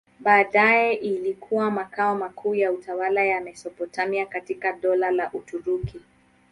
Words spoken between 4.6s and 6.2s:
Dola la Uturuki.